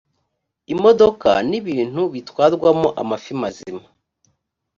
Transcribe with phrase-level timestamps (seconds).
[0.73, 3.83] imodoka n ibintu bitwarwamo amafi mazima